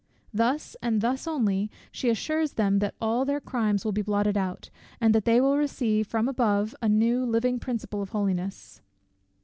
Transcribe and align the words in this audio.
Thus, 0.33 0.75
and 0.81 0.99
thus 0.99 1.27
only, 1.27 1.69
she 1.91 2.09
assures 2.09 2.53
them 2.53 2.79
that 2.79 2.95
all 2.99 3.23
their 3.23 3.39
crimes 3.39 3.85
will 3.85 3.91
be 3.91 4.01
blotted 4.01 4.35
out, 4.35 4.71
and 4.99 5.13
that 5.13 5.25
they 5.25 5.39
will 5.39 5.59
receive 5.59 6.07
from 6.07 6.27
above 6.27 6.73
a 6.81 6.89
new 6.89 7.23
living 7.23 7.59
principle 7.59 8.01
of 8.01 8.09
holiness. 8.09 8.81